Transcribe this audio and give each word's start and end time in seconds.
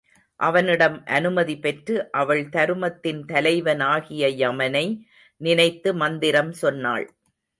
அவனிடம் 0.39 0.95
அனுமதி 1.07 1.55
பெற்று 1.57 1.95
அவள் 2.11 2.41
தருமத்தின் 2.49 3.21
தலைவனாகிய 3.25 4.29
யமனை 4.41 4.85
நினைத்து 5.41 5.91
மந்திரம் 5.93 6.51
சொன்னாள். 6.53 7.05